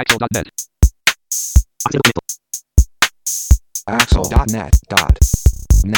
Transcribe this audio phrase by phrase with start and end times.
[0.00, 0.48] Axel.net.
[3.84, 5.92] Axel.net.net.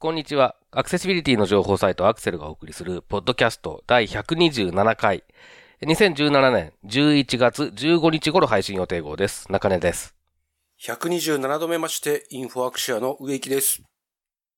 [0.00, 0.56] こんにちは。
[0.72, 5.22] アクセシビリティの情報サイトアクセルがお送りする、ポッドキャスト第127回。
[5.82, 9.46] 2017年11月15日頃配信予定号です。
[9.52, 10.16] 中根です。
[10.82, 13.82] 127度目まして、インフォアクシアの植木です。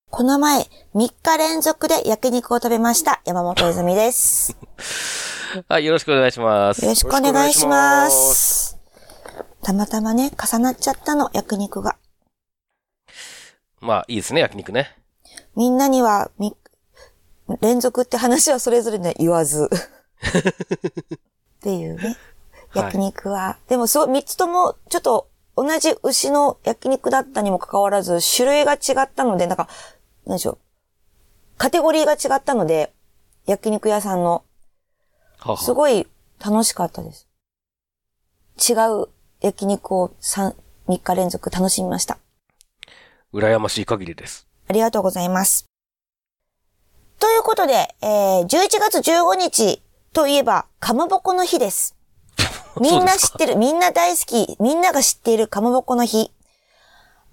[0.08, 0.62] この前、
[0.94, 3.20] 3日連続で焼肉を食べました。
[3.26, 4.56] 山本泉です。
[5.68, 6.82] はい、よろしくお願いします。
[6.82, 8.78] よろしくお願いします。
[9.62, 11.96] たまたまね、重なっちゃったの、焼肉が。
[13.80, 14.96] まあ、いいですね、焼肉ね。
[15.54, 16.56] みんなには、み、
[17.60, 19.70] 連続って話はそれぞれね、言わず。
[21.58, 22.04] っていうね。
[22.04, 22.16] はい
[22.74, 23.56] 焼肉は。
[23.68, 29.68] でもすごい、3つとも、ちょっと、同じ牛の焼肉だったにもかかわらず、種類が違ったので、なんか、
[30.26, 30.58] なんでしょう。
[31.56, 32.92] カテゴリーが違ったので、
[33.46, 34.44] 焼肉屋さんの。
[35.38, 36.06] ははすごい
[36.44, 37.28] 楽しかったです。
[38.68, 39.08] 違う
[39.40, 40.54] 焼肉を3、
[40.88, 42.18] 3日連続楽しみました。
[43.32, 44.46] 羨ましい限りです。
[44.68, 45.66] ありがとうございます。
[47.18, 48.48] ということで、えー、11
[48.80, 51.96] 月15日といえば、かまぼこの日です。
[52.80, 56.32] みんな知ってる、みんな大好き、みんなが知っているかまぼこの日。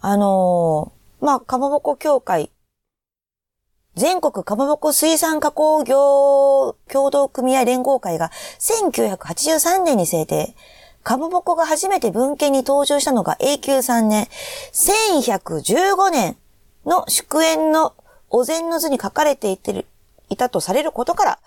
[0.02, 2.52] あのーまあ、かまぼこ協会、
[3.96, 10.56] 全国かまぼこ水産加工業協同組合連合会が1983年に制定。
[11.04, 14.28] かまぼこが初めて文献に登場したのが永久3年、
[14.72, 16.38] 1115年
[16.86, 17.94] の祝宴の
[18.30, 19.86] お膳の図に書かれていてる
[20.30, 21.40] いたとされることから、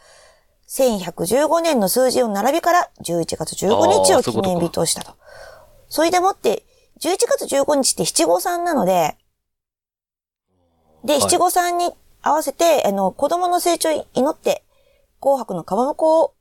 [0.69, 5.15] 1115年の数字を並びから11月15日を記念日としたと。
[5.89, 6.65] それでもって、
[7.01, 9.17] 11月15日って七五三なので、
[11.05, 11.93] で、い七五三に
[12.27, 14.65] 合わせて、あの、子供の成長を祈って、
[15.21, 16.35] 紅白のかまぼこを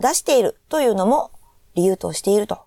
[0.00, 1.30] 出しているというのも
[1.74, 2.58] 理由としていると。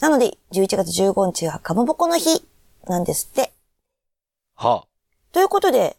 [0.00, 2.46] なので、11月15日はかまぼこの日
[2.86, 3.52] なんですって。
[4.54, 4.84] は
[5.32, 5.96] ということで、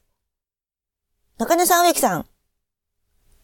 [1.37, 2.25] 中根さん、植木さん、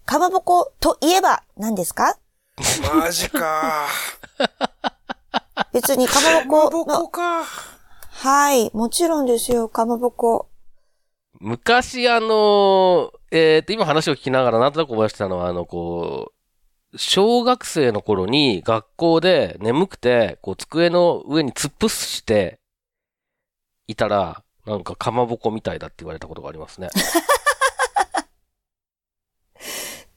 [0.06, 2.18] かまぼこといえば何ですか？
[2.96, 3.88] マジか。
[5.74, 7.44] 別にかまぼこの、か。
[7.44, 10.48] はい、もちろんですよ、かまぼこ。
[11.40, 16.32] 昔、あの、えっ、と、今話を聞きながらなんとなく思い出したのは、あの、こ
[16.94, 22.60] う、小学生の頃に学校で眠くて、こう、机の上に突っ伏して
[23.88, 26.90] いたら、なんかかまぼこみたいだって言われたことがありますね。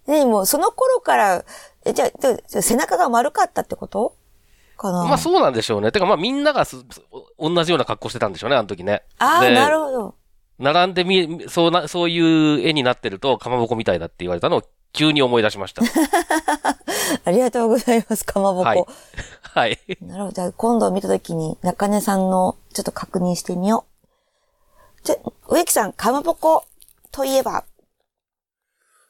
[0.06, 1.44] ね、もうその頃から、
[1.84, 4.14] え、じゃあ、じゃあ背中が丸かったってこと？
[4.78, 5.90] かなまあそうなんでしょうね。
[5.92, 6.76] てかまあみんながす
[7.36, 9.02] お同じような格好してたんでしょうね、あの時ね。
[9.18, 10.14] ああ、でなるほど。
[10.58, 15.82] 並んでみ、そうな、そういう絵になってると、かまぼこみたいだって言われたのを急に思い出しました。
[17.24, 18.64] ありがとうございます、かまぼこ。
[18.64, 18.84] はい
[19.42, 19.78] はい。
[20.02, 20.34] なるほど。
[20.34, 23.86] じゃあ今度見たときに中根さんのちょっと確認してみよ
[25.02, 25.04] う。
[25.04, 25.16] じゃ、
[25.48, 26.64] 植木さん、かまぼこ
[27.10, 27.64] といえば？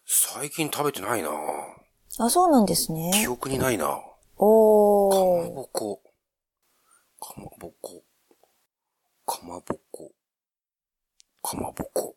[0.06, 1.30] 最近食べてないな。
[2.18, 3.28] あ、そうなんです記ね。
[3.28, 3.84] 憶にないな。
[3.86, 4.02] かま
[4.38, 5.52] おー。
[5.52, 6.00] ぼこ。
[7.20, 8.02] かまぼこ。
[9.26, 9.80] かまぼこ。
[11.48, 12.14] かまぼこ。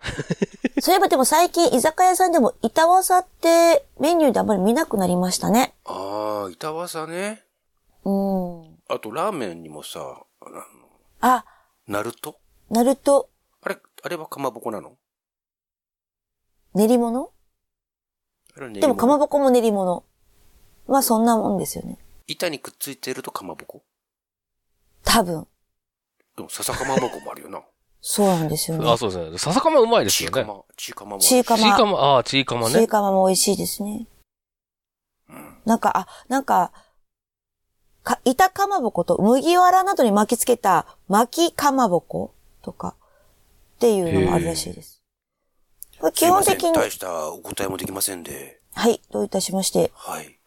[0.80, 5.74] そういえばでも最近居酒屋さんでも板わさってメニューであんまり見なくなりましたね。
[5.84, 7.44] ああ、板わさね。
[8.04, 8.78] うん。
[8.88, 10.22] あと、ラーメンにもさ、
[11.20, 11.44] あ
[11.88, 12.38] ナルト？
[12.70, 13.28] ナルト、
[13.62, 14.96] あれ、あれはかまぼこなの？
[16.74, 17.32] 練り物
[18.56, 20.04] でもかまぼこも練り物。
[20.86, 21.98] まあそんなもんですよね。
[22.28, 23.82] 板にくっついてるとかまぼこ？
[25.02, 25.48] 多分。
[26.36, 27.62] でも、笹かまぼこもあるよな。
[28.00, 28.96] そうなんですよねあ、。
[28.96, 29.38] そうですね。
[29.38, 30.34] 笹かまうまいですよね。
[30.34, 31.18] チーカマ、チーカマも。
[31.18, 32.86] チーカマチーカマ、ああ、チーカマねチー。
[32.86, 34.06] カマも美味しいですね。
[35.28, 36.72] うんなんか、あ、なんか、
[38.08, 42.94] か、板かまぼこと麦わらなどに巻きつけた巻きかまぼことか
[43.76, 45.02] っていうのもあるらしいです。
[46.00, 48.60] これ基本的に、大したお答えもできませんで。
[48.72, 49.92] はい、どういたしまして。
[49.94, 50.38] はい。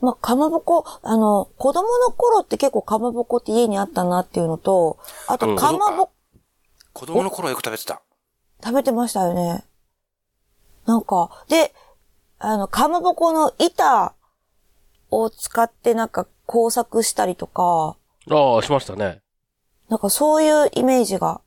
[0.00, 6.08] まあ、かまぼこ、あの、子供の頃って結構かまぼこって家にあったなっていうのと、あとうんかまぼ、
[6.92, 8.02] 子供の頃はよく食べてた。
[8.62, 9.64] 食べてましたよね。
[10.86, 11.74] なんか、で、
[12.38, 14.14] あの、かまぼこの板
[15.10, 17.96] を使ってなんか工作したりとか、
[18.30, 19.22] ああ、しましたね。
[19.88, 21.40] なんかそういうイメージが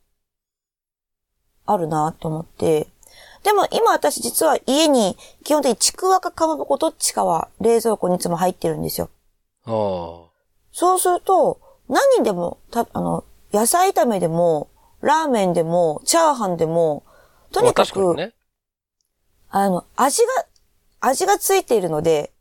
[1.65, 2.87] あるなと思って。
[3.43, 9.09] でも今私実は家に基本的にちくわかかまぼこどっちかは冷蔵庫にいつも入ってるんですよ。
[9.65, 10.33] ああ。
[10.71, 14.69] そうすると、何にでも、た、あの、野菜炒めでも、
[15.03, 17.03] ラーメンでも、チャーハンでも、
[17.51, 18.33] とにかく、ね。
[19.49, 20.45] あの、味が、
[21.01, 22.31] 味がついているので、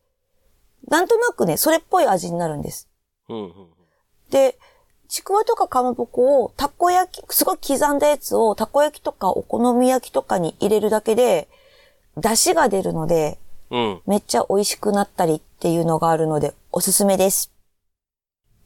[0.89, 2.89] なんとなくね、それっぽい味になるんです。
[3.29, 3.53] うんうん。
[4.31, 4.59] で、
[5.09, 11.49] ちくわとかかまぼこをたこ焼き、すごい刻んだやつをたこ焼きとかお好み焼きとかに入れるだけで、
[12.17, 13.39] 出汁が出るので、
[13.71, 14.03] うん。
[14.07, 17.52] めっちゃ美味しくなったりっていうのがあるので、おすすめです。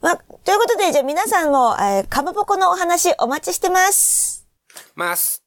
[0.06, 4.47] まあ、ということで、じゃあ皆さんも、えーかまぼこのお話お待ちしてます。
[4.94, 5.43] ます。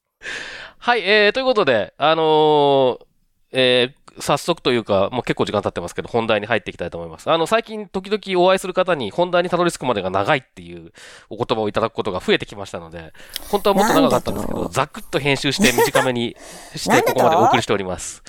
[0.76, 3.06] はい、えー、ということで、あのー
[3.52, 7.30] えー早速というか、もう結構時間経ってますけど、本題に入っていきたいと思います。
[7.30, 10.92] あの、最近時々お会いする方に本題にたどり着くまでが長いっていう
[11.30, 13.14] お言葉をいただくことが増えてきましたので、
[13.48, 16.36] 本当はもっと長かったんですけど、ざくっと編集して短めに
[16.74, 18.22] して、ここまでお送りしております。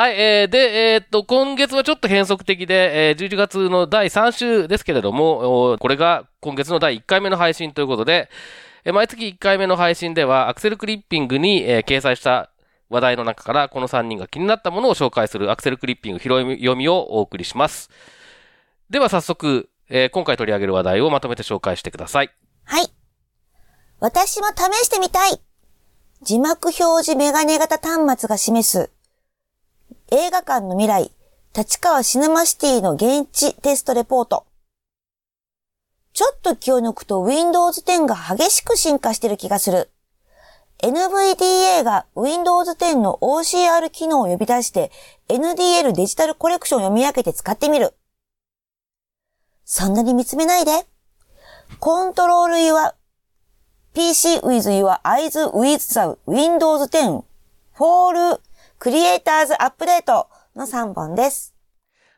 [0.00, 8.30] はい、えー、で、えーっと、今月はちょっと変則的で、えー、11月の第3週ですけれども、これが今月の第1回目の配信ということで、
[8.86, 12.50] えー毎月1回目の配信では、アクセルクリッピングに、えー掲載した
[12.88, 17.90] 話題の中から、この3人が気になったものを紹介するアクセルクリッピング拾い読みをお送りします。
[18.88, 22.30] では早速、えー今回取り上げる話題をまとめて紹介してください。
[22.64, 22.86] はい。
[23.98, 25.42] 私も試してみたい。
[26.22, 28.90] 字幕表示メガネ型端末が示す
[30.12, 31.12] 映画館の未来、
[31.56, 34.44] 立川シネマシティの現地テストレポート。
[36.12, 39.88] ちょっと気を抜くと Windows 10が激しく進化してる気がする。
[40.82, 44.90] NVDA が Windows 10の OCR 機能を呼び出して
[45.28, 47.94] NDL デジタルコレクションを読み上げて使ってみる。
[49.64, 50.72] そんなに見つめないで。
[51.80, 52.94] Control your
[53.94, 57.22] PC with your eyes with the Windows 10
[57.78, 58.40] for
[58.80, 61.54] Creators Update の3本です。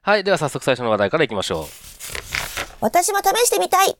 [0.00, 1.64] はい、では早速最初の話題からいきましょう。
[2.81, 3.97] 私も試してみたい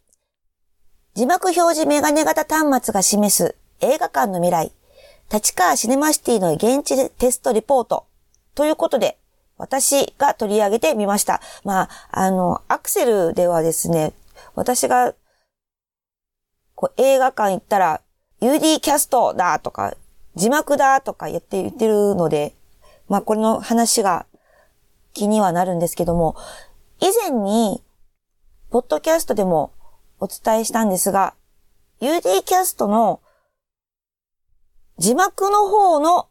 [1.15, 4.73] 字幕表示メガネ型端末が示す映画館の未来、
[5.33, 8.07] 立川シネマシティの現地テストレポート
[8.55, 9.19] ということで、
[9.59, 11.41] 私が取り上げてみました。
[11.65, 14.13] まあ、あの、アクセルではですね、
[14.55, 15.15] 私が
[16.77, 18.03] こう映画館行ったら
[18.41, 19.97] UD キャストだとか、
[20.35, 22.55] 字幕だとか言って言ってるので、
[23.09, 24.27] まあこれの話が
[25.13, 26.37] 気にはなるんですけども、
[27.01, 27.83] 以前に、
[28.71, 29.73] ポッドキャストでも
[30.19, 31.35] お伝えしたんですが、
[32.01, 33.21] UD キャストの
[34.99, 36.29] 字幕の方の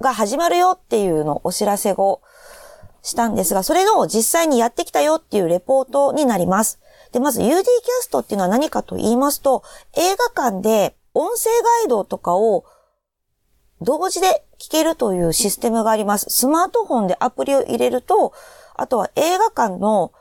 [0.00, 2.20] が始まるよっていうのをお知らせを
[3.02, 6.78] したんですが、それの実際にやってきたよっていうレポートになります。
[7.12, 7.62] で、まず UD キャ
[8.00, 9.62] ストっていうのは何かと言いますと、
[9.96, 11.50] 映画館で音声
[11.80, 12.64] ガイドとかを
[13.84, 16.26] 同時で聞けるというシステムがあります。
[16.30, 18.32] スマートフォンでアプリを入れると、
[18.74, 20.12] あとは映画館の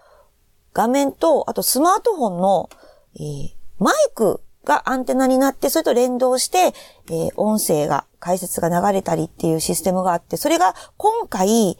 [0.73, 2.69] 画面と、あとスマートフォンの、
[3.15, 3.49] えー
[3.79, 6.73] マイクがアンテナになって、それと連動して、
[7.09, 11.77] えー音声が、解説が流れたりっていうシステムがあって、それが今回、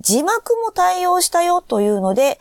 [0.00, 2.38] 字幕も対応したよというので、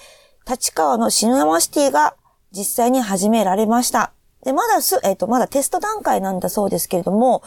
[0.50, 2.16] 立川のシネマシティが
[2.52, 4.12] 実際に始められました。
[4.44, 7.42] で、まだす、えっ、と、まだテスト段階なんだそうですけれども、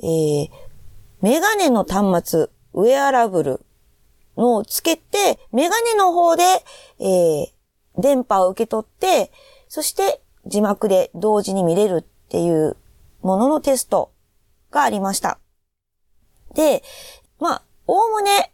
[0.00, 0.67] えー
[1.20, 3.60] メガネの端末、ウェアラブル
[4.36, 6.42] のをつけて、メガネの方で、
[7.00, 7.58] えー
[7.98, 9.32] 電波を受け取って、
[9.68, 12.76] そして字幕で同時に見れるっていう
[13.22, 14.12] もののテスト
[14.70, 15.38] がありました。
[16.54, 16.82] で、
[17.38, 18.52] まあ、おおむね、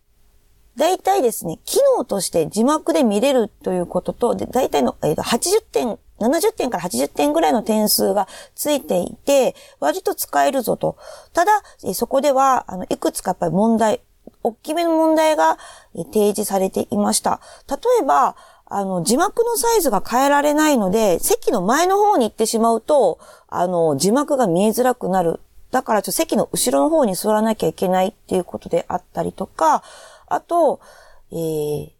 [0.76, 10.96] 大体ですね、機能として字幕で見れるということと、で大体の、えーと80点、70点から80点ぐらいの点数がついていて、割と使えるぞと。
[11.32, 11.62] ただ、
[11.94, 14.00] そこでは、あの、いくつかやっぱり問題、
[14.42, 15.58] 大きめの問題が
[15.94, 17.40] 提示されていました。
[17.68, 23.18] 例えば、あの、字幕のサイズが変えられないので、席の前の方に行ってしまうと、
[23.48, 25.40] あの、字幕が見えづらくなる。
[25.70, 29.82] だから、ちょ席の後ろの方に座らなきゃいけないっていうことであったりとか、
[30.28, 30.80] あと、
[31.30, 31.90] えー、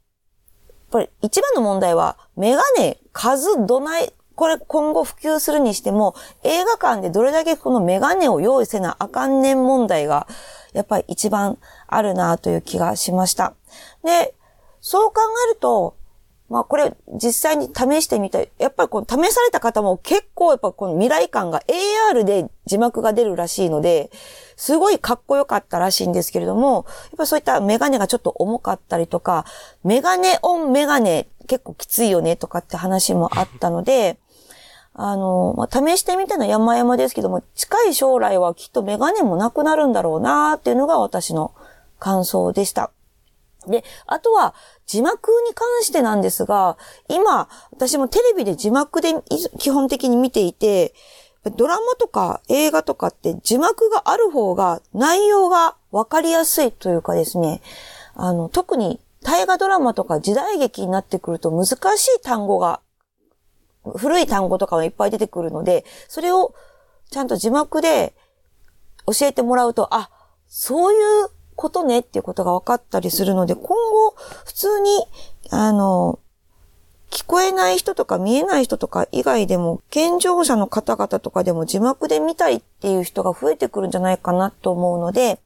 [0.95, 10.29] これ、一番の問題は、メガネ、数、どない、これ今後普及するにしても、映画館でどれだけこのメガネを用意せなあかんねん問題が、
[10.73, 11.59] やっぱり一番
[11.89, 13.55] あるなという気がしました。
[14.05, 14.37] で、
[14.81, 15.15] そう考
[15.51, 15.97] えると、
[16.51, 18.51] まあこれ実際に試してみたい。
[18.59, 21.63] やっぱりこの試された方も結構やっぱこの未来感が
[22.13, 24.11] AR で字幕が出るらしいので、
[24.57, 29.47] すごいかっこよかったらしいんですけれども、やっぱそういったメガネがちょっと重かったりとか、
[29.85, 34.19] メガネオンメガネ結構きついよねとかって話もあったので、
[34.95, 41.53] あの、まあ、試してみたのは山々ですけども、近い将来はきっとメガネもなくなるんだろうなっていうのが私の
[41.99, 42.91] 感想でした。
[43.69, 44.55] で、あとは
[44.87, 46.77] 字幕に関してなんですが、
[47.09, 49.15] 今、私もテレビで字幕で
[49.59, 50.95] 基本的に見ていて、
[51.57, 57.61] ドラマとか映画とかって字幕がある方が内容がわかりやすいというかですね、
[58.15, 62.81] あの、特に大河ドラマとか時代劇になってくると難しい単語が、
[63.97, 66.55] 古い単語とかがいっぱい出てくるので、それを
[67.11, 68.15] ちゃんと字幕で
[69.07, 70.11] 教えてもらうと、あ、
[70.47, 75.07] そういうことねっていうことが分かったりするので、今後、普通に、
[75.51, 76.19] あの、
[77.11, 85.39] 聞こえない人とか見えない人とか以外でも、健常者の方々とかでも字幕で見たいっていう人が増えてくるんじゃないかなと思うので、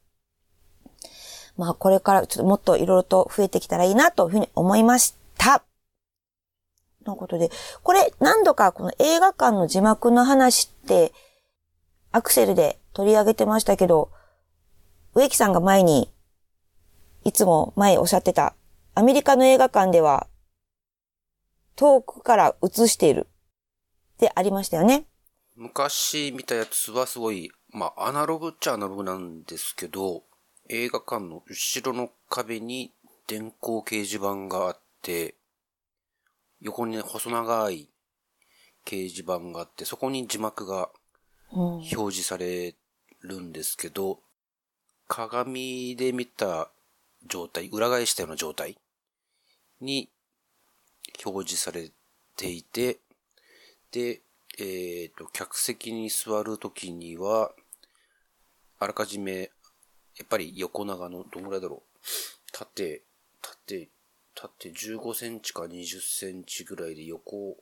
[1.57, 5.61] まあこれからちょっともっといろいろと増えてきたらいいなというふうに思いました。
[7.05, 7.51] ということで、
[7.83, 11.11] これ何度かこの映画館の字幕の話って、
[12.11, 14.09] アクセルで取り上げてましたけど、
[15.15, 16.11] 植木さんが前に、
[17.23, 18.55] いつも前おっしゃってた、
[18.95, 20.27] アメリカの映画館では、
[21.75, 23.27] 遠くから映している
[24.15, 25.05] ってありましたよね。
[25.55, 30.23] 昔見たやつはすごい、まあ、アナログっちゃアナログなんですけど、
[30.69, 32.93] 映画館の後ろの壁に
[33.27, 35.35] 電光掲示板があって、
[36.61, 37.89] 横にね細長い
[38.85, 40.89] 掲示板があって、そこに字幕が
[41.51, 41.61] うん。
[41.77, 42.75] 表示され
[43.21, 44.19] るんですけど、
[45.09, 46.69] 鏡で見た
[47.27, 48.77] 状態、裏返したような状態
[49.81, 50.07] に
[51.25, 51.89] 表示され
[52.37, 52.99] ていて、
[53.91, 54.21] で、
[54.59, 57.51] えっ、と、客席に座るときには、
[58.77, 59.51] あらかじめ、
[60.15, 61.99] やっぱり横長の、どんぐらいだろう。
[62.53, 63.01] 縦、
[63.41, 63.89] 縦、
[64.35, 67.57] 縦15センチか20センチぐらいで横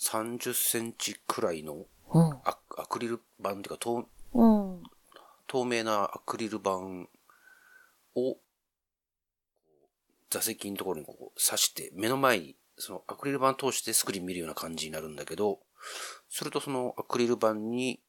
[0.00, 2.32] 30センチくらいのうん。
[2.44, 4.82] アアクリル板っていうか透うん。
[5.48, 6.70] 透明なアクリル板
[8.14, 8.36] を
[10.30, 15.58] 座席のところにこう刺して目の前にそのアクリル板通してスクリーン見るような感じになるんだけど、
[16.28, 18.00] するとそのアクリル板に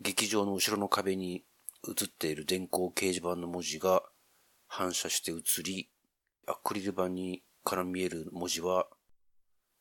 [0.00, 1.44] 劇場の後ろの壁に
[1.86, 4.02] 映っている電光掲示板の文字が
[4.66, 5.88] 反射して映り、
[6.48, 8.86] アクリル板にから見える文字は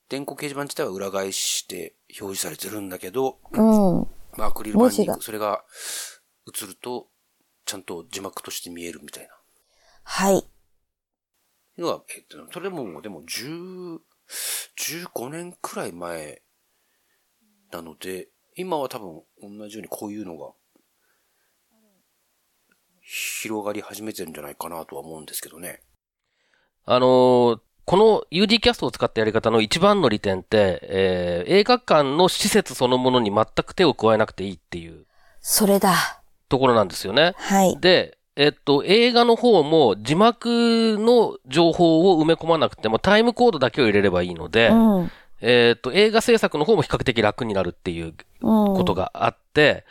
[0.10, 4.08] 電光掲示板自体は裏返して表示されてるんだけど、うん。
[4.38, 5.64] まあ、アクリル板にそれが
[6.48, 7.10] 映ると、
[7.66, 9.30] ちゃんと字幕として見えるみたいな。
[10.04, 10.44] はい。
[11.78, 14.00] のは、えっと、それも、でも、10、
[14.78, 16.42] 15年くらい前
[17.72, 20.52] なので、今は多分同じようにこういうのが
[23.02, 25.82] 広がり始めてるんじゃないかなとは思うんですけどね。
[26.86, 35.06] あのーこの UD キャストを使ったやり方の一番の利点って、えー映画館の施設そのものに全く手を加えなくていいっていう
[35.42, 36.23] それだ。
[36.50, 37.34] ところなんですよね。
[37.38, 37.78] はい。
[37.80, 44.96] で、えっと、映画の方も字幕の情報を埋め込まなくてもタイムコードだけを入れればいいので、うん。
[45.02, 45.12] うん。
[45.42, 49.86] えっと、映画制作の方も比較的楽になるっていうことがあって、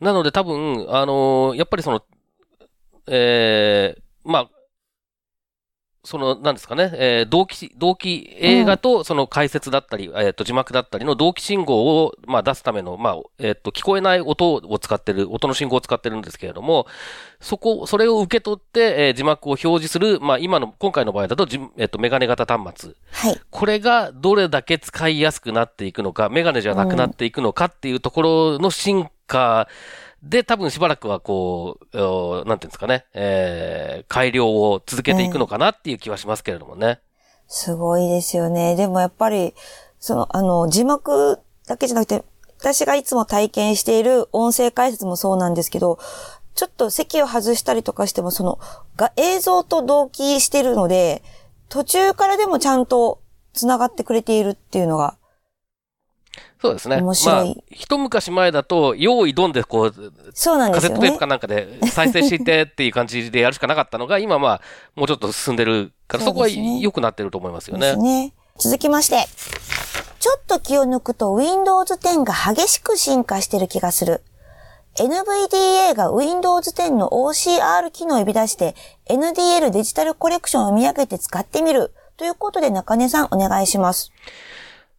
[0.00, 2.02] なので多分、あのーやっぱりその、
[3.06, 4.48] えーまあ、
[6.06, 16.86] その、なんですかね、えー同期、同期映画とその解説だったり、えっ、と、字幕だったりの同期信号を、まあ、出すための、まあ、えっ、と、聞こえない音を使ってる、音の信号を使ってるんですけれども、
[17.40, 22.92] そこ、それを受け取って、えー字幕を表示する、まあ、今の、今回の場合だと、じえっ、と、メガネ型端末。
[23.10, 23.40] はい。
[23.50, 29.68] これがどれだけ使いやすくなっていくのか、メガネじゃなくなっていくのかっていうところの進化
[30.22, 31.96] で、多分しばらくはこう、
[32.46, 37.00] なんていうんですかね、えー、改良を続けていくのかなっていう気はしますけれどもね。
[37.48, 38.74] すごいですよね。
[38.76, 39.54] でもやっぱり、
[40.00, 42.24] その、あの、字幕だけじゃなくて、
[42.58, 45.98] 私がいつも体験している音声解説もそうなんですけど、
[46.54, 48.58] ちょっと席を外したりとかしても、その、
[48.96, 51.22] が映像と同期してるので、
[51.68, 53.20] 途中からでもちゃんと
[53.52, 55.16] 繋がってくれているっていうのが、
[56.60, 56.96] そうですね。
[56.96, 61.26] 面白いまあ、一昔前だと、用意ドンでこう、そうなんですよねカセットテープか。
[61.26, 64.60] なんかで再生してっていう感じでやるしかなかったのが、今まあ、
[64.94, 67.98] もうちょっと進んでるから、そこは良くなってると思いますよねです。
[67.98, 68.32] ね。
[68.58, 69.26] 続きまして。
[70.18, 74.22] ちょっと気を抜くと Windows 10が激しく進化してる気がする。
[74.96, 78.74] NVDA が Windows 10の OCR 機能を呼び出して
[79.10, 81.92] NDL デジタルコレクションを見上げて使ってみる。
[82.16, 84.10] ということで中根さんお願いします。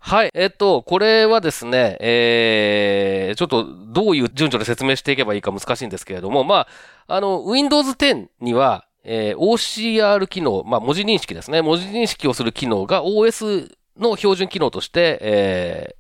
[0.07, 0.31] はい。
[0.33, 6.65] えっと、これはですね、えー、ちょっとどういう順序で説明していけばいいか難しいんですけれども、ま
[7.07, 11.61] あ、あの、Windows 10には、えー OCR 機能、まあ、文字認識ですね。
[11.61, 15.97] 文字認識をする機能が OS の標準機能として、えー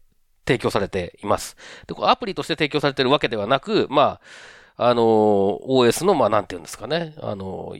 [0.47, 1.57] 提供されています。
[1.87, 4.21] で、アプリとして提供されているわけではなく、ま
[4.77, 5.01] あ、あの、
[5.67, 7.13] OS の、まあ、なんていうんですかね。
[7.21, 7.75] あの、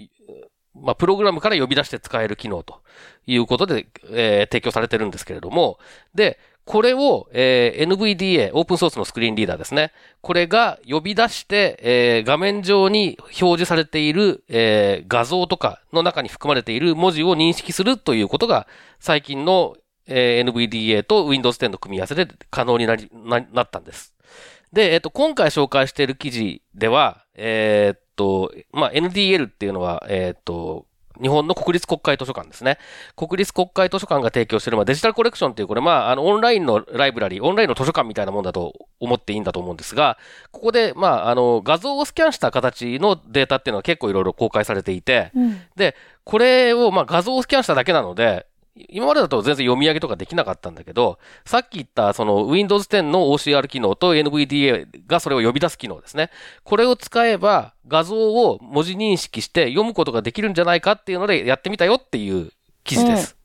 [0.81, 2.81] まあ、プログラムから呼び出して使える機能と
[3.25, 5.79] いうことで、えー提供されてるんですけれども、
[6.15, 9.93] で、これを、えー NVDA、オープンソースのスクリーンリーダーですね。
[10.21, 18.67] これが呼び出して、えー画面上に表示されている、えー画像とかの中に含まれている文字を認識するということが、
[18.99, 19.75] 最近の、
[20.07, 24.13] えー NVDA と Windows 10の組み合わせで可能になり、な、なったんです。
[24.73, 30.85] で、えっ、と、今回紹介している記事では、えーっと、まあ、NDL っていうのは、えーっと、
[31.21, 32.77] 日本の国立国会図書館ですね。
[33.15, 40.17] 国立国会図書館が提供している、まあ、デジタルコレクションっていう、これ、まあ、あの、オンラインのライブラリー、オンラインの図書館みたいなもんだと思っていいんだと思うんですが、
[40.51, 45.61] ここで、まあ、あの、画像をスキャンした形のデータっていうのは結構いろいろ公開されていて、うん。
[45.75, 48.46] で、これを、まあ、画像をスキャンしただけなので、
[48.89, 56.29] 今までだと全然読み上げとかできなかったんだけど、さっき言ったその Windows 10の OCR 機能と NVDA がそれを呼び出す機能ですね。
[56.63, 62.51] これを使えば画像を文字認識して読むことができるんじゃないかっていうのでやってみたよっていう
[62.83, 63.37] 記事です。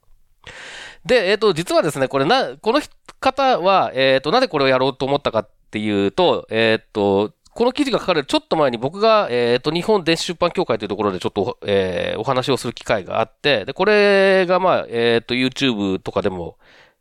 [1.04, 2.80] で、えっ、と、実はですね、これな、この
[3.18, 16.56] 方は、えっ、と、なぜこれをやろうと思ったかっていうと、えっ、と、この記事が書かれるちょっと前に僕が、えっ、と、日本電子出版協会というところでちょっと、えーお話をする機会があって、で、これがまあ、えっ、と、YouTube とかでも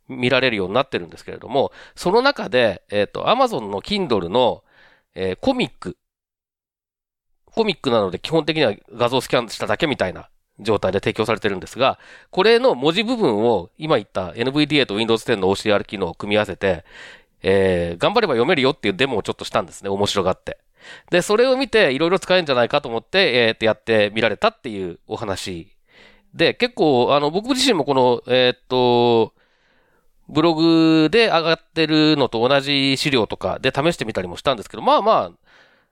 [0.08, 4.62] 見られるようになってるんですけれども、その中で、えっ、と、Amazon の Kindle の、
[5.14, 5.96] えーコミック、
[7.46, 11.98] コミックなので基本的には画像スキャンしただけみたいな状態で提供されてるんですが、
[12.30, 16.84] これの文字部分を今言った NVDA と Windows 10の OCR 機能を組み合わせて、
[17.42, 19.90] えー頑張れば読めるよっていうデモをちょっとしたんですね。
[19.90, 20.58] 面白がって。
[21.10, 25.68] で、それを見ていろいろ使えるんじゃないかと思って、えーっとやってみられたっていうお話
[26.34, 29.34] で、結構、あの、僕自身もこの、えーっと、
[30.28, 35.32] ブログで上がってるのと同じ資料とかで試してみたりもしたんですけど、まあま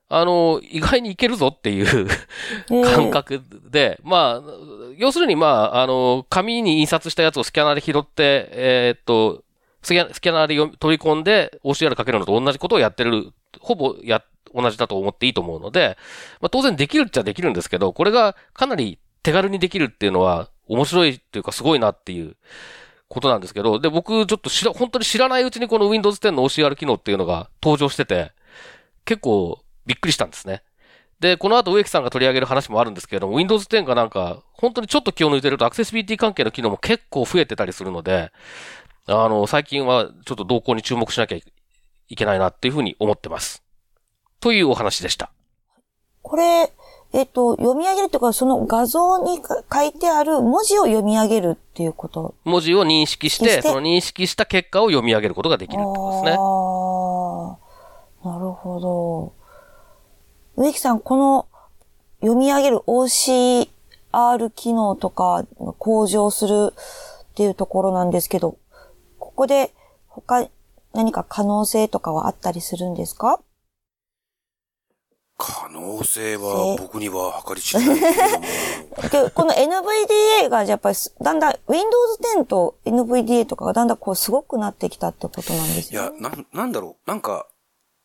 [0.09, 2.09] あ、あの、意外にいけるぞっていう
[2.95, 4.53] 感覚で、まあ、
[4.97, 9.45] 要するにまあ、あの、紙に印刷したやつをスキャナーで拾って、えーっと、
[9.83, 14.23] スキャスキャナーで読み取り込んで OCR かけるのと同じことをやってる、ほぼや、
[14.55, 15.97] 同じだと思っていいと思うので、
[16.41, 22.37] まあ当然できるっちゃできるんですけど、これがかなり手軽にできるっていうのは面白いっていうかすごいなっていう
[23.09, 28.33] ことなんですけど、で、僕ちょっと知ら、本当に知らないうちにこの Windows 10の OCR 機能っていうのが登場してて、
[29.05, 30.63] 結構びっくりしたんですね。
[31.19, 38.33] で、この後植木さんが取り上げる話もあるんですけれども、Windows 10がなんか、本当にちょっと気を抜いてるとアクセシビリティ関係の機能も結構増えてたりするので、
[39.13, 41.43] あの、最近はちょっと動向に注目しなきゃい
[42.17, 43.65] けないなっていうふうに思ってます。
[44.39, 45.33] というお話でした。
[46.23, 46.73] これ、
[47.13, 52.37] えっ、と、読み上げるというか、その画像にか書いてある文字を読み上げるっていうこと。
[52.45, 56.37] 文字を認識して、してその認識した結果を読み上げることができるってことですね。
[56.39, 59.33] ああ、なるほど。
[60.57, 61.49] 植木さん、この
[62.21, 63.67] 読み上げる OCR
[64.55, 65.47] 機能とか
[65.79, 68.57] 向上するっていうところなんですけど、
[69.41, 69.73] ここで
[70.07, 70.47] 他
[70.93, 73.41] 何か可能性とかはあったりするんですか？
[75.39, 78.39] 可能性は僕には計り知れないけれど
[79.23, 87.09] も、 でこの NVDA がやっぱりすだんだん Windows 10と NVDA とかがだんだんこうすごくなってきたってことなんですよいや、なん、なんだろう。
[87.09, 87.47] なんか、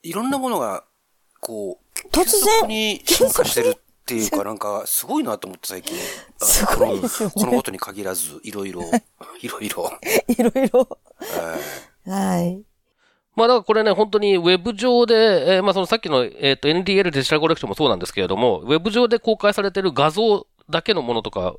[0.03, 0.85] いろんなものが、
[1.41, 2.29] こう、突
[2.69, 5.97] 然進化してるっていうか、なんか、すごいなと思って最近。
[6.37, 8.83] すごいですよねこのこのことに限らず、いろいろ、
[9.41, 9.91] いろいろ。
[10.27, 10.99] いろいろ。
[12.05, 12.61] えはい。
[13.35, 21.55] まあだからこれね、本当にウェブ上で、えーまあそのさっきの、えっ、と NDL デジタルコレクションもそうなんですけれども、ウェブ上で公開されてる画像だけのものとか、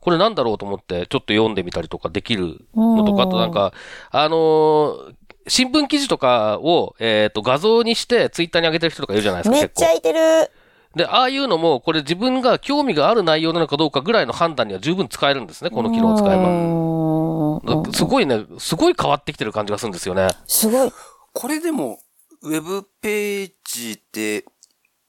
[0.00, 3.72] これなんだろうと思ってちょっと読んでみたりとかできるのとか、あとなんか、
[4.10, 5.14] あのー
[5.46, 9.80] 新聞記事とかを、えっ、と、画像にしてツイッターに上げてる人とかいるじゃないですか、結構。
[9.82, 10.50] めっちゃいてる。
[10.96, 17.92] で、ああいうのも、これ自分が興味がある内容なのかどうかぐらいの判断には十分使えるんですね、この機能を使えば。
[17.92, 20.28] すごいね、すごい変わってきてる感じがするんですよね。
[20.46, 20.92] すごい。
[21.32, 21.98] これでも、
[22.42, 24.44] ウェブページで、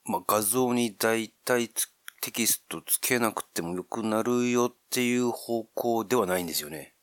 [0.04, 1.88] まあ、画像に大体つ
[2.20, 6.94] テキストつけなくてもよくなるよっていう方向ではないんですよね。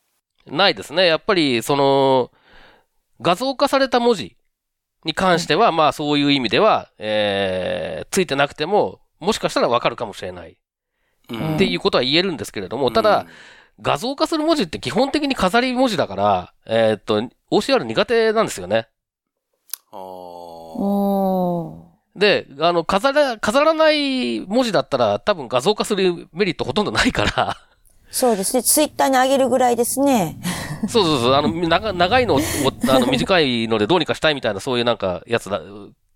[0.46, 1.06] ないですね。
[1.06, 2.30] やっぱり、その、
[3.22, 4.36] 画像化された文字
[5.04, 10.58] に関しては、まあそういう意味では、えー、ついてなくても、もしかしたらわかるかもしれない
[11.30, 13.26] うんっていうことは言えるんですけれども、ただ、、
[13.80, 18.88] 画像化する文字って基本的に飾り文字だから、えーっと、OCR 苦手なんですよね。
[22.16, 27.56] で、あの、飾ら、飾らない文字だったら多分画像化するメリットほとんどないから、
[28.10, 28.62] そうですね。
[28.62, 30.38] ツイッターに上げるぐらいですね。
[30.88, 32.40] そうそうそう、あの、長長いのを、
[32.88, 35.60] あの、短いのでどうにかしたいみたいな、そういうなんか、やつだ、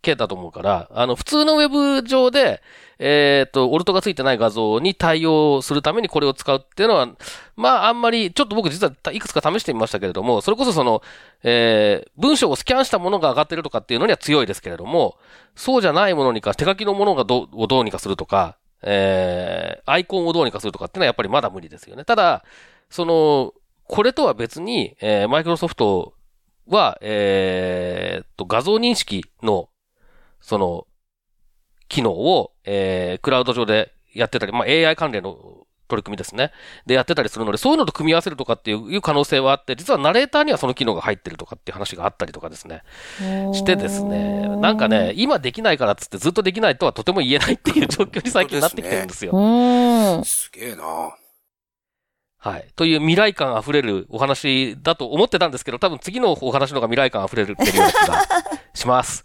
[0.01, 2.63] けだと思うから、あの、普通のウェブ上で、
[2.99, 7.09] えっ、と、オルトがついてない画像に対応するためにこれを使うっていうのは、
[7.57, 11.03] まあ、あんまり、ちょっと僕実はいくつか試してみましたけれども、それこそその、
[11.43, 15.17] えー、文章をスキャンしたものが上がってるとかっていうのには強いですけれども、
[15.55, 22.05] そうじゃないものにか、手書きのものがどをどうにかするとか、えー、アイコンをどうにかするとかっていうのはやっぱりまだ無理ですよね。
[22.05, 22.45] ただ、
[22.91, 23.53] その、
[23.89, 26.15] これとは別に、えー、マイクロソフト
[26.67, 29.71] は、えー、と、画像認識の、
[30.41, 30.87] その、
[31.89, 36.53] 機能を、えー、クラウド上でやってたり、まあ、AI 関連の取り組みですね。
[36.85, 42.83] でやってたりするので、そういうのと組み合わせるとかっていう可能性はあって、実はナレーターにはその機能が入ってるとかっていう話があったりとかですね。
[43.55, 49.33] してですね、なんかね、今できないからっつってずっとできないとはとても言えないっていう状況に最近なってきてるんですよ。
[49.33, 50.25] うーん。
[50.27, 51.17] すげえな
[52.41, 52.69] はい。
[52.77, 58.27] という未来感溢れるお話だと思ってたんですけど、多分次のお話の方が未来感溢れるっていうような気が
[58.75, 59.25] します。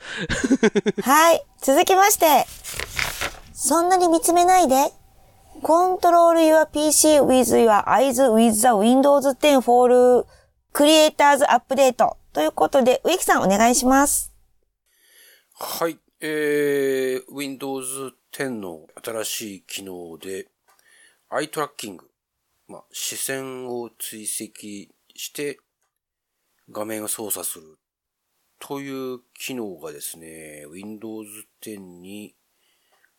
[1.04, 1.45] はい。
[1.62, 2.45] 続きまして。
[3.54, 4.91] そんなに見つめないで。
[5.62, 10.26] Control your PC with your eyes with the Windows 10 for
[10.73, 12.15] Creators Update.
[12.34, 14.34] ということで、植木さんお願いします。
[15.54, 15.99] はい。
[16.19, 20.47] えー、Windows 10の新しい機能で、
[21.30, 22.10] アイトラッキング。
[22.67, 25.60] まあ、視線を追跡して、
[26.71, 27.78] 画面を操作する。
[28.60, 31.30] という機能がですね、Windows
[31.62, 32.36] 10に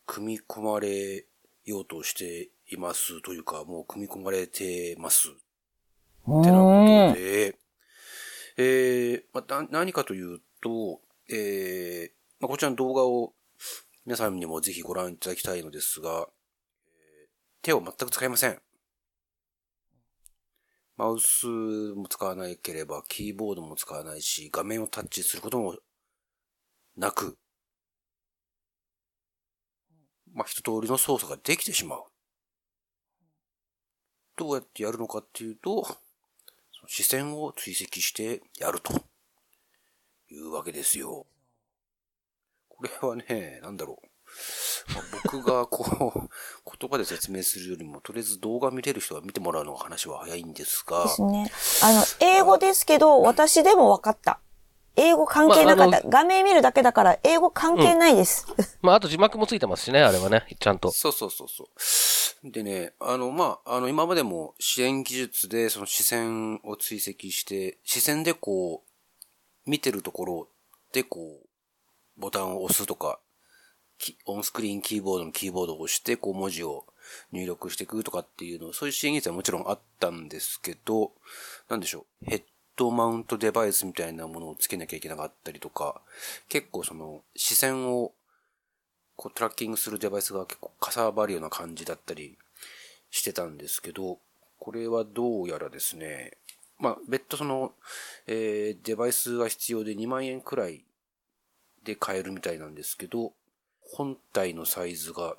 [0.06, 1.26] 組み込まれ
[1.64, 5.28] ようとしていますというか、もう組み込まれてます。
[5.28, 5.34] っ
[6.24, 7.08] てなーん。
[7.10, 7.58] ことで、
[8.56, 13.34] えーまあ、な何かというと、えーまあ、こちらの動画を
[14.06, 16.28] 皆さんにもぜひご覧いただきたいのですが、
[16.86, 17.28] えー
[17.62, 18.60] 手を全く使いません。
[20.96, 25.76] マウスも使わなければ、キーボードも使わないし、画面をタッチすることも
[26.96, 27.36] なく、
[30.32, 32.04] まあ、一通りの操作ができてしまう。
[34.36, 35.92] どうやってやるのかっていうと、そ
[36.82, 38.92] の視線を追跡してやると
[40.30, 41.26] いうわけですよ。
[42.68, 44.13] これはね、なんだろう。
[44.94, 46.28] まあ僕がこう、
[46.78, 51.50] 言葉で説明するよりも、とりあえず動画見れる人は見てもらうのが話は早いんですがで、すね。
[51.82, 54.40] あの、英語ですけど、私でも分かった。
[54.96, 55.90] 英語関係なかった。
[55.90, 58.46] まああ画面見るだけだから、英語関係ないです。
[58.80, 60.90] まあ、あと字幕もついてますしね、あれはね、ちゃんと。
[60.92, 62.50] そうそうそうそう。
[62.50, 70.48] でね、あの、まあ、あの、今までも支援技術で、その視線を追跡して、視線でこう、見てるところ
[70.92, 73.23] でこう、ボタンを押すとか、き
[74.26, 76.84] オンスクリーンキーボードのキーボードを押して、こう文字を
[77.32, 81.12] 入力していくとかっていうの、そういう支援技術はもちろんあったんですけど、
[81.68, 82.42] なんでしょう、ヘッ
[82.76, 86.00] ドマウントデバイスみたいなものをつけなきゃいけなかったりとか、
[86.48, 88.12] 結構その視線を
[89.16, 92.36] こうトラッキングするデバイスが結構かさばるような感じだったり
[93.10, 94.18] してたんですけど、
[94.58, 96.32] これはどうやらですね、
[96.80, 97.72] まあ別途その、
[98.26, 100.84] えーデバイスが必要で2万円くらい
[101.84, 103.32] で買えるみたいなんですけど、
[103.92, 105.36] 本体のサイズが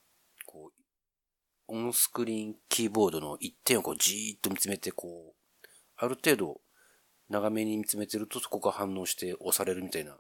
[0.47, 0.71] こ
[1.69, 6.61] う、オンスクリーンキーボードの一点をこうじーっと見つめてこう、ある程度
[7.29, 10.17] 長めに見つめてるとそこが反応して押されるみたいな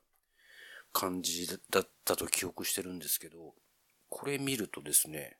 [0.93, 3.55] 感じだったと記憶してるんですけど、
[4.11, 5.39] これ見るとですね、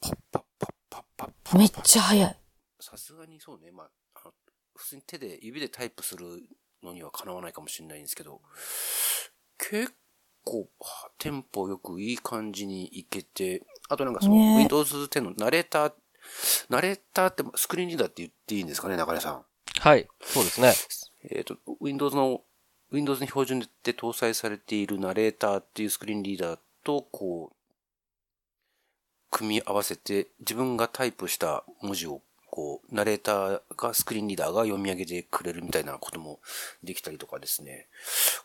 [0.00, 2.36] パッパッパッパッパッパッめっちゃ早い。
[2.80, 4.32] さすがにそうね、まあ、あの
[4.74, 6.42] 普通に手で、指でタイプする
[6.82, 8.40] のにはかなわないかもしれないんですけど、
[9.56, 9.94] 結
[10.44, 15.92] 構、はテンポよくいい感じにいけて、あとなんかその、ね Windows 10のナレーター、
[16.68, 19.44] ナレーターってスクリーンリーダーって言っていいんですかね、中根さん。
[19.78, 20.08] はい。
[20.20, 20.72] そうですね。
[21.30, 22.42] えっ、と、Windows の、
[22.90, 27.56] Windows に標準で搭載されているナレーターっていうスクリーンリーダーと、こう、
[29.32, 36.38] 組み合わせて、自分がタイプした文字を、こう、ナレーターが、スクリーンリーダーが読み上げてくれるみたいなことも
[36.84, 37.88] できたりとかですね。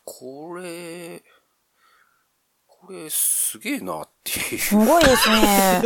[0.05, 1.21] これ、
[2.65, 5.83] これすげえなっていすごいですね。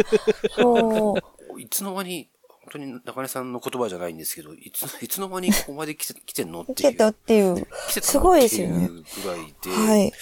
[0.55, 1.55] そう。
[1.55, 1.61] う。
[1.61, 6.91] いつの間に、本当に中根さんの言葉じゃないんですけど、いつ、いつの間にここまで来て、来てんのっていう。
[6.91, 7.65] けどっていう。
[7.89, 10.13] 来てたすごいのってですよねいうぐらいで、はい。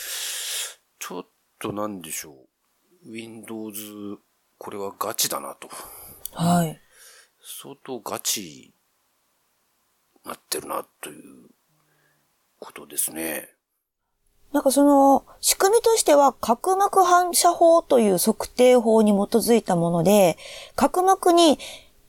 [1.00, 1.26] ちょっ
[1.60, 2.32] となんでしょ
[3.06, 3.12] う。
[3.12, 4.20] Windows、
[4.60, 5.70] これはガチだなと。
[6.34, 6.80] はい。
[7.42, 8.74] 相当ガチ
[10.26, 11.50] なってるなという
[12.60, 13.50] ことですね。
[14.52, 20.38] なんかその、仕組みとしては、角膜反射法という測定法に基づいたもので、
[20.76, 21.58] 角膜に、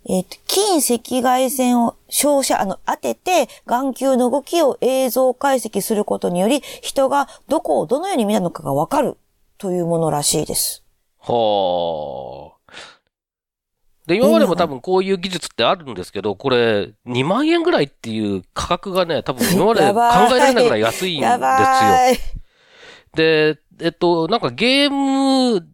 [0.06, 9.18] えっ、と、近赤外線を照射、あの、当てて、眼球の動きを映像解析することにより、人がどこをどのように見たのかがわかる
[9.58, 10.82] というものらしいです。
[11.22, 12.60] はあ。
[14.06, 19.86] で、今までも多分こういう技術ってあるんですけど、これ、2万円ぐらいっていう価格がね、多分今まで考
[20.34, 22.16] えられないぐらい安いんですやよ。
[23.14, 25.66] で、えっと、なんかゲーム、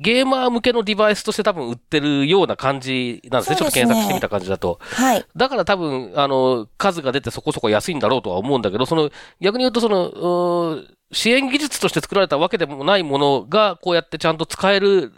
[0.00, 3.56] ゲーマー向けのデバイスとして多分売ってるような感じなんですね。
[3.56, 4.78] ちょっと検索してみた感じだと。
[4.80, 5.24] はい。
[5.36, 10.82] だから多分、あの、数が出てそこそこ安いんだろうとは思うんだけど、その、逆に言うとその、
[11.12, 15.12] 支援技術として作られたわけでもないものが、こうやってちゃんと使える、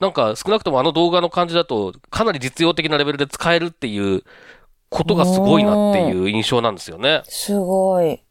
[0.00, 4.22] なんか少なくともあの動画の感じだと、かなり実用的なレベルで使えるっていう
[4.88, 7.22] ことがすごいなっていう印象なんですよね。
[7.24, 8.22] すごい。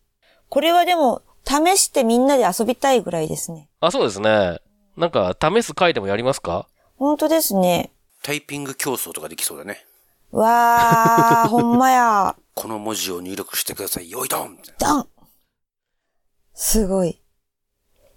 [0.50, 3.68] これはでも、試してみんなで遊びたいぐらいですね。
[3.82, 4.60] あ、そうですね。
[4.98, 6.68] なんか、試す回でもやりますか？
[6.98, 7.92] 本当ですね。
[8.22, 9.86] タイピング競争とかできそうだね。
[10.32, 12.36] わー、ほんまや。
[12.56, 14.10] この文字を入力してください。
[14.10, 15.08] よいどんみたいなダン
[16.54, 17.20] すごい。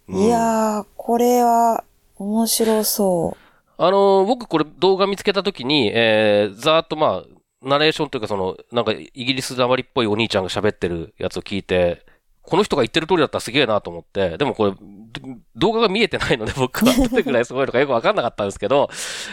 [0.09, 1.83] うんいやー、これは
[2.17, 3.37] 面白そ
[3.79, 12.05] あのー僕これ動画見つけたときに、えー、ざーっとまあ、ナレーションというかその、なんかイギリスなまりっぽいお兄ちゃんが喋ってるやつを聞いて、
[12.47, 15.21] この人が言ってる通りだったらすげえなと思って、でもこれ、ど
[15.57, 18.89] 動画が見えてないので 僕はどれくらいすごいのかよくわかんなかったんですけど、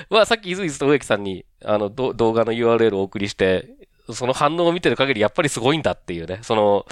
[0.10, 3.70] まあさっき伊豆伊豆と植木さんに、あの、ど動画の URL をお送りして、
[4.12, 6.86] その反応を見てる限りやっぱりすごいんだっていうね、その、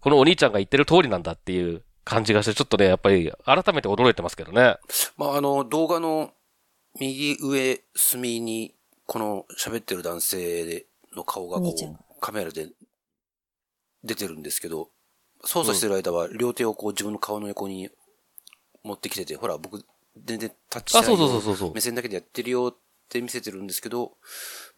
[0.00, 4.76] このお兄ちゃんが言ってる通りなんだっていう感じがして、ちょっとね、やっぱり改めて驚いてますけどね。
[5.16, 6.32] まあ、あの、動画の
[6.98, 8.74] 右上隅に、
[9.06, 12.68] この喋ってる男性の顔がこう、カメラで
[14.04, 14.90] 出てるんですけど、
[15.44, 17.90] 操作してる間は両手をこう自分の顔の横に
[18.82, 19.84] 持ってきてて、ほら、僕、
[20.24, 21.74] 全然タッチしあ、てないそうそうそうそうそう。
[21.74, 24.16] 目線だけでやってるよって見せてるんですけど、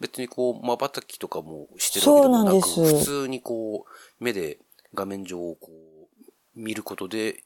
[0.01, 4.59] 別にこう、瞬きとかもしてるわけでもなく、普通にこう、目で
[4.94, 7.44] 画面上をこう、見ることで、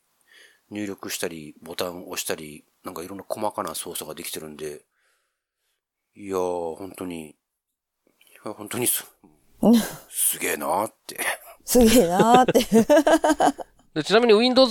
[0.70, 4.84] 入力したり、ボタンを押したり、なんかいろんな細かな操作ができてるんで、
[6.16, 7.36] いやー、本当に、
[8.42, 9.04] 本当にす、
[9.62, 9.74] う ん
[10.08, 11.18] すげえなーって。
[11.64, 12.60] すげえなーって。
[13.94, 14.70] で ちなみに Windows、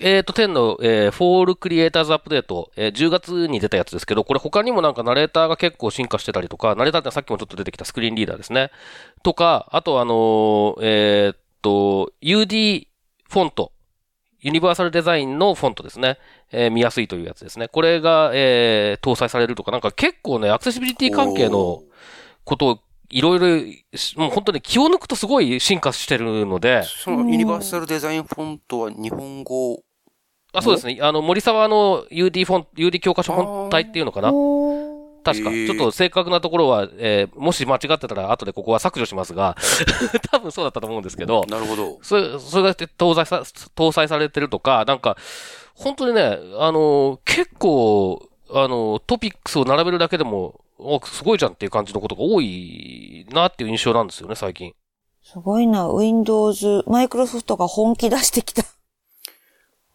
[0.00, 8.70] えー、と10の、えー、Fall Creators Update、えー10月に出たやつですけど、これ他にもなんかナレーターが結構進化してたりとか、ナレーターってさっきもちょっと出てきたスクリーンリーダーですね。
[9.22, 12.86] とか、あとあのーえーっと、UD
[13.28, 13.72] フォント。
[14.40, 16.18] ユニバーサルデザインのフォントですね。
[16.52, 17.68] えー見やすいというやつですね。
[17.68, 21.82] これが、えー搭載されるとか、なんか結構ね、アクセシビリティ関係の
[22.44, 22.78] ことを
[23.10, 29.82] いろいろし、もう本当に気を抜くとすごい進化してるので、そのユニバーサルデザインフォントは日本語、
[30.52, 30.98] あ、そうですね。
[31.00, 34.32] あの、森沢の UD フォン、UD 教科書本体っていうのかな？
[35.24, 35.50] 確か。
[35.50, 39.56] ちょっと正確なところは、えーもし間違ってたら後でここは削除しますが、
[40.30, 41.98] 多分そうだったと思うんですけど、なるほど。
[42.02, 43.42] それ、それが搭載さ、
[43.74, 45.16] 搭載されてるとか、なんか、
[45.74, 54.74] 本当にね、あの、結構、あの、トピックスを並べるだけでも、おすごいじゃんっていう感じのことが多いなっていう印象なんですよね、最近。
[55.22, 55.88] すごいな。
[55.88, 58.62] Windows、マイクロソフトが本気出してきた。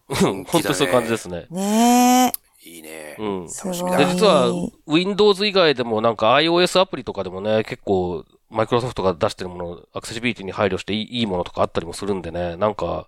[0.10, 1.46] うん 本当にそういう感じですね。
[1.52, 2.34] ね
[2.66, 3.16] いいね。
[3.20, 3.42] うん。
[3.44, 4.06] 楽しみだごい。
[4.08, 4.52] で、実は、
[4.88, 13.08] Windows 以外でもなんか iOS アプリとかでもね、結構、マイクロソフトが出してるもの、アクセシビリティに配慮していいいいものとかあったりもするんでね、なんか、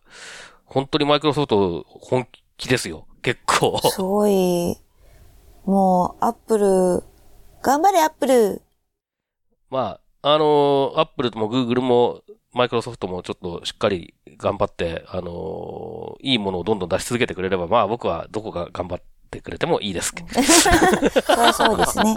[0.66, 3.06] 本当にマイクロソフト本気ですよ。
[3.24, 3.80] 結構。
[3.90, 4.78] すごい。
[5.66, 7.04] もう、アップル、
[7.62, 8.62] 頑張れアップル。
[9.70, 12.22] まあ、あの、アップルも Google も、
[12.54, 20.30] マイクロソフトもちょっとしっかり頑張って、あのいいものをどんどん出し続けてくれれば、まあ僕はどこが頑張ってくれてもいいですけど。
[20.44, 22.16] そうそうですね。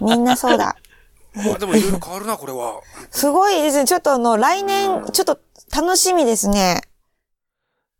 [0.00, 0.76] みんなそうだ。
[1.34, 2.80] まあでもいろいろ変わるな、これは。
[3.10, 3.84] すごいですね。
[3.84, 5.38] ちょっとあの、来年、ちょっと
[5.72, 6.82] 楽しみですね。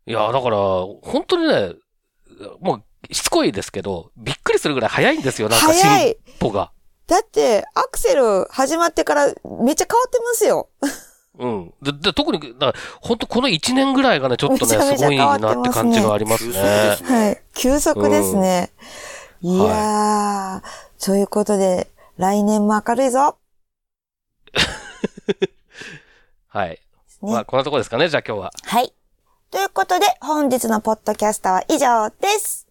[0.05, 1.73] いや、だから、本当にね、
[2.59, 6.71] もう、しつこいですけど、びっくりするぐらい早いんですよ、なんか早い進歩が。
[7.07, 10.69] だって、アクセル始まってからめっちゃ変わってますよ。
[11.39, 11.73] うん。
[11.81, 17.03] で、で特に、だから、本当この1年ぐらいがね、ちょっとね、めちゃめちゃすごいなって感じがあります急速でねす。
[17.03, 17.09] ね。
[17.09, 17.41] はい。
[17.53, 18.71] 急速ですね。
[19.41, 23.37] いやー、そういうことで、来年も明るいぞ。
[26.47, 26.69] はい。
[27.21, 28.51] ねまあ、こんなとこですかね、じゃあ今日は。
[28.63, 28.93] はい。
[29.49, 32.70] ということで、本日のポッドキャストは以上です。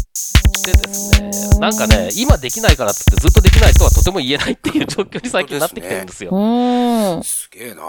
[0.65, 6.31] でですね、なんかね、今できないからってってずっとできない人はとても言えないっていう状況に最近なってきてるんですよ。
[6.31, 7.23] うーん。
[7.23, 7.81] すげえな。